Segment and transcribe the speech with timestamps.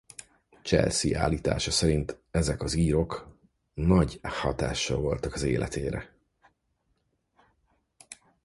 [0.63, 3.37] Chelsea állítása szerint ezek az írok
[3.73, 6.15] nagy hatással voltak az életére.